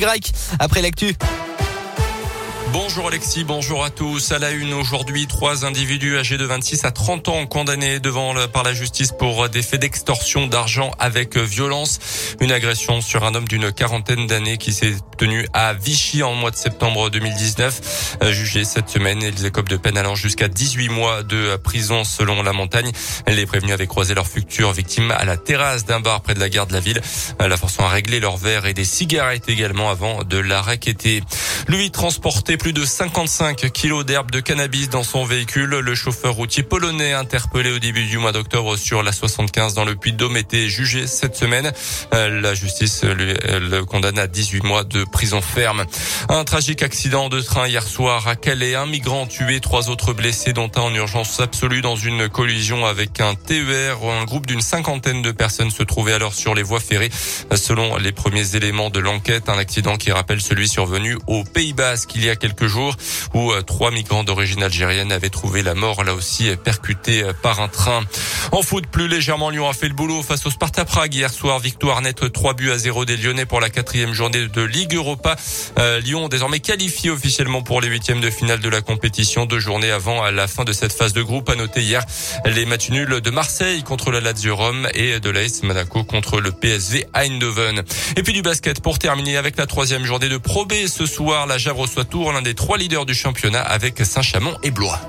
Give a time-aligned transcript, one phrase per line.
[0.00, 1.14] Grec après l'actu.
[2.74, 4.32] Bonjour Alexis, bonjour à tous.
[4.32, 8.64] À la une aujourd'hui, trois individus âgés de 26 à 30 ans condamnés devant par
[8.64, 12.00] la justice pour des faits d'extorsion d'argent avec violence.
[12.40, 16.50] Une agression sur un homme d'une quarantaine d'années qui s'est tenu à Vichy en mois
[16.50, 18.18] de septembre 2019.
[18.22, 22.42] Euh, jugé cette semaine, ils écopent de peine allant jusqu'à 18 mois de prison selon
[22.42, 22.90] la montagne.
[23.28, 26.48] Les prévenus avaient croisé leur future victime à la terrasse d'un bar près de la
[26.48, 27.00] gare de la ville,
[27.40, 31.22] euh, la forçant à régler leur verre et des cigarettes également avant de la raqueter.
[31.68, 35.68] Lui transportait plus de 55 kilos d'herbe de cannabis dans son véhicule.
[35.68, 39.96] Le chauffeur routier polonais interpellé au début du mois d'octobre sur la 75 dans le
[39.96, 41.70] Puy-de-Dôme était jugé cette semaine.
[42.14, 45.84] Euh, la justice le condamne à 18 mois de prison ferme.
[46.30, 48.74] Un tragique accident de train hier soir à Calais.
[48.74, 53.20] Un migrant tué, trois autres blessés dont un en urgence absolue dans une collision avec
[53.20, 53.98] un TER.
[54.02, 57.10] Un groupe d'une cinquantaine de personnes se trouvait alors sur les voies ferrées.
[57.54, 62.12] Selon les premiers éléments de l'enquête, un accident qui rappelle celui survenu au Pays Basque
[62.14, 62.94] il y a quelques jours
[63.34, 67.60] où euh, trois migrants d'origine algérienne avaient trouvé la mort là aussi percutés euh, par
[67.60, 68.02] un train.
[68.52, 71.58] En foot, plus légèrement, Lyon a fait le boulot face au Sparta Prague hier soir.
[71.58, 75.36] Victoire nette 3 buts à 0 des Lyonnais pour la quatrième journée de Ligue Europa.
[75.78, 79.46] Euh, Lyon désormais qualifié officiellement pour les huitièmes de finale de la compétition.
[79.46, 81.48] Deux journées avant la fin de cette phase de groupe.
[81.48, 82.04] À noter hier
[82.44, 86.52] les matchs nuls de Marseille contre la Lazio Rome et de l'AS Monaco contre le
[86.52, 87.82] PSV Eindhoven.
[88.16, 91.46] Et puis du basket pour terminer avec la troisième journée de Pro B ce soir.
[91.46, 95.00] La Javre reçoit Tours, l'un des trois leaders du championnat avec Saint-Chamond et Blois.